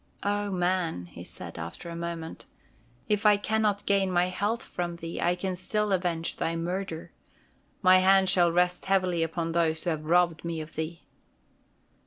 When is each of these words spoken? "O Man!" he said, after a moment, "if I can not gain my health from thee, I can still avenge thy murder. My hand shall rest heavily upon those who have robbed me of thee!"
"O 0.23 0.49
Man!" 0.49 1.05
he 1.05 1.23
said, 1.23 1.59
after 1.59 1.87
a 1.87 1.95
moment, 1.95 2.47
"if 3.07 3.23
I 3.23 3.37
can 3.37 3.61
not 3.61 3.85
gain 3.85 4.11
my 4.11 4.29
health 4.29 4.63
from 4.63 4.95
thee, 4.95 5.21
I 5.21 5.35
can 5.35 5.55
still 5.55 5.91
avenge 5.93 6.37
thy 6.37 6.55
murder. 6.55 7.11
My 7.83 7.99
hand 7.99 8.27
shall 8.27 8.51
rest 8.51 8.85
heavily 8.85 9.21
upon 9.21 9.51
those 9.51 9.83
who 9.83 9.91
have 9.91 10.05
robbed 10.05 10.43
me 10.43 10.59
of 10.59 10.73
thee!" 10.75 11.03